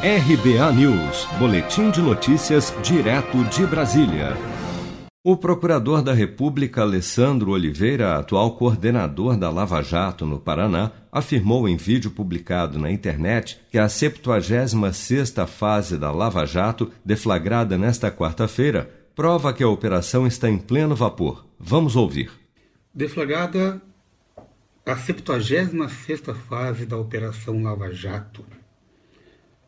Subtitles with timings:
[0.00, 4.36] RBA News, Boletim de Notícias, direto de Brasília.
[5.24, 11.76] O procurador da República, Alessandro Oliveira, atual coordenador da Lava Jato no Paraná, afirmou em
[11.76, 19.52] vídeo publicado na internet que a 76ª fase da Lava Jato, deflagrada nesta quarta-feira, prova
[19.52, 21.44] que a operação está em pleno vapor.
[21.58, 22.30] Vamos ouvir.
[22.94, 23.82] Deflagrada
[24.86, 28.44] a 76ª fase da Operação Lava Jato,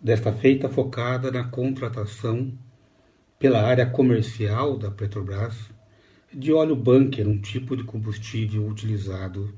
[0.00, 2.52] desta feita focada na contratação
[3.38, 5.70] pela área comercial da Petrobras
[6.32, 9.52] de óleo bunker, um tipo de combustível utilizado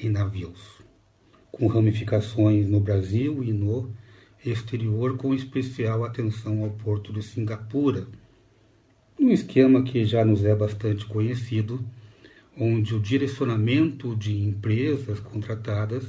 [0.00, 0.78] em navios,
[1.50, 3.90] com ramificações no Brasil e no
[4.44, 8.06] exterior, com especial atenção ao porto de Singapura,
[9.18, 11.84] um esquema que já nos é bastante conhecido,
[12.56, 16.04] onde o direcionamento de empresas contratadas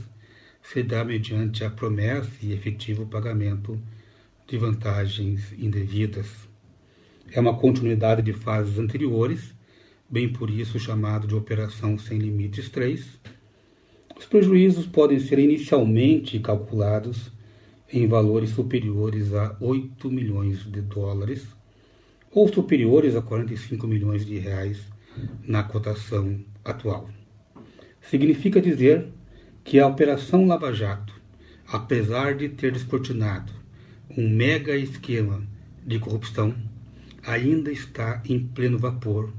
[0.72, 3.80] se dá mediante a promessa e efetivo pagamento
[4.48, 6.28] de vantagens indevidas.
[7.32, 9.54] É uma continuidade de fases anteriores,
[10.10, 13.06] bem por isso chamado de Operação Sem Limites 3.
[14.18, 17.32] Os prejuízos podem ser inicialmente calculados
[17.92, 21.46] em valores superiores a 8 milhões de dólares
[22.32, 24.82] ou superiores a 45 milhões de reais
[25.44, 27.10] na cotação atual.
[28.02, 29.08] Significa dizer
[29.66, 31.12] que a Operação Lava Jato,
[31.68, 33.52] apesar de ter descortinado
[34.16, 35.42] um mega esquema
[35.84, 36.54] de corrupção,
[37.26, 39.34] ainda está em pleno vapor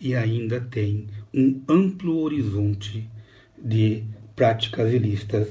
[0.00, 3.10] e ainda tem um amplo horizonte
[3.58, 4.04] de
[4.36, 5.48] práticas ilícitas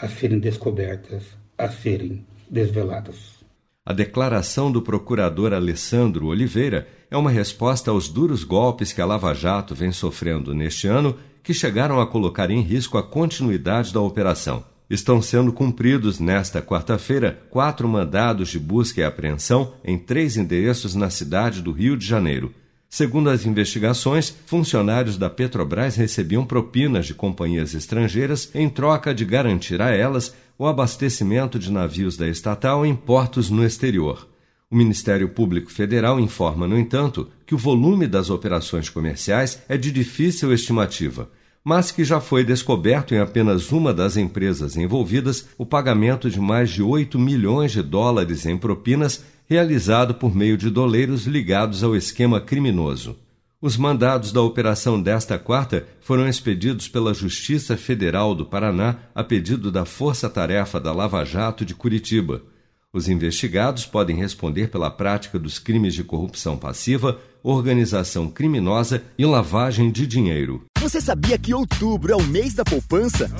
[0.00, 1.24] a serem descobertas,
[1.58, 3.42] a serem desveladas.
[3.84, 9.34] A declaração do procurador Alessandro Oliveira é uma resposta aos duros golpes que a Lava
[9.34, 14.64] Jato vem sofrendo neste ano que chegaram a colocar em risco a continuidade da operação.
[14.88, 21.08] Estão sendo cumpridos nesta quarta-feira quatro mandados de busca e apreensão em três endereços na
[21.08, 22.54] cidade do Rio de Janeiro.
[22.90, 29.80] Segundo as investigações, funcionários da Petrobras recebiam propinas de companhias estrangeiras em troca de garantir
[29.80, 34.28] a elas o abastecimento de navios da estatal em portos no exterior.
[34.72, 39.92] O Ministério Público Federal informa, no entanto, que o volume das operações comerciais é de
[39.92, 41.28] difícil estimativa,
[41.62, 46.70] mas que já foi descoberto em apenas uma das empresas envolvidas o pagamento de mais
[46.70, 52.40] de 8 milhões de dólares em propinas realizado por meio de doleiros ligados ao esquema
[52.40, 53.18] criminoso.
[53.60, 59.70] Os mandados da operação desta quarta foram expedidos pela Justiça Federal do Paraná a pedido
[59.70, 62.40] da Força Tarefa da Lava Jato de Curitiba.
[62.94, 69.90] Os investigados podem responder pela prática dos crimes de corrupção passiva, organização criminosa e lavagem
[69.90, 70.66] de dinheiro.
[70.78, 73.30] Você sabia que outubro é o mês da poupança?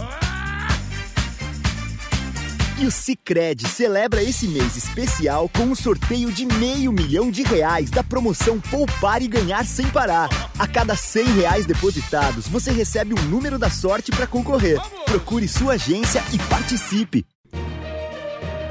[2.81, 7.91] E o Cicred celebra esse mês especial com um sorteio de meio milhão de reais
[7.91, 10.31] da promoção Poupar e Ganhar Sem Parar.
[10.59, 14.81] A cada cem reais depositados, você recebe um número da sorte para concorrer.
[15.05, 17.27] Procure sua agência e participe